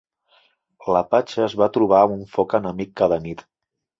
L'Apache 0.95 1.43
es 1.47 1.55
va 1.61 1.69
trobar 1.75 2.01
amb 2.05 2.33
foc 2.37 2.57
enemic 2.61 2.95
cada 3.03 3.23
nit. 3.27 3.45